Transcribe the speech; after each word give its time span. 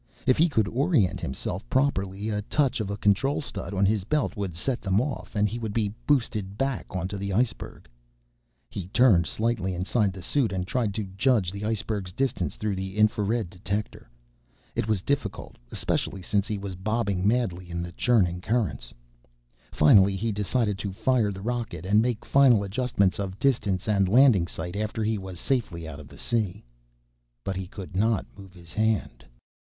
If 0.25 0.35
he 0.35 0.49
could 0.49 0.67
orient 0.67 1.19
himself 1.19 1.69
properly, 1.69 2.29
a 2.29 2.41
touch 2.41 2.79
of 2.79 2.89
a 2.89 2.97
control 2.97 3.39
stud 3.39 3.71
on 3.71 3.85
his 3.85 4.03
belt 4.03 4.35
would 4.35 4.55
set 4.55 4.81
them 4.81 4.99
off, 4.99 5.35
and 5.35 5.47
he 5.47 5.59
would 5.59 5.73
be 5.73 5.93
boosted 6.07 6.57
back 6.57 6.87
onto 6.95 7.17
the 7.17 7.31
iceberg. 7.31 7.87
He 8.67 8.87
turned 8.87 9.27
slightly 9.27 9.75
inside 9.75 10.11
the 10.11 10.23
suit 10.23 10.51
and 10.51 10.65
tried 10.65 10.95
to 10.95 11.03
judge 11.15 11.51
the 11.51 11.63
iceberg's 11.63 12.13
distance 12.13 12.55
through 12.55 12.77
the 12.77 12.97
infrared 12.97 13.51
detector. 13.51 14.09
It 14.73 14.87
was 14.87 15.03
difficult, 15.03 15.59
especially 15.71 16.23
since 16.23 16.47
he 16.47 16.57
was 16.57 16.73
bobbing 16.75 17.27
madly 17.27 17.69
in 17.69 17.83
the 17.83 17.91
churning 17.91 18.41
currents. 18.41 18.95
Finally 19.71 20.15
he 20.15 20.31
decided 20.31 20.79
to 20.79 20.93
fire 20.93 21.31
the 21.31 21.41
rocket 21.43 21.85
and 21.85 22.01
make 22.01 22.25
final 22.25 22.63
adjustments 22.63 23.19
of 23.19 23.37
distance 23.37 23.87
and 23.87 24.09
landing 24.09 24.47
site 24.47 24.75
after 24.75 25.03
he 25.03 25.19
was 25.19 25.39
safely 25.39 25.87
out 25.87 25.99
of 25.99 26.07
the 26.07 26.17
sea. 26.17 26.65
But 27.43 27.55
he 27.55 27.67
could 27.67 27.95
not 27.95 28.25
move 28.35 28.51
his 28.55 28.73
hand. 28.73 29.23